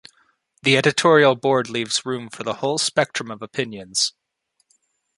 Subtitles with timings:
[0.63, 4.13] The editorial board leaves room for the whole spectrum of opinions.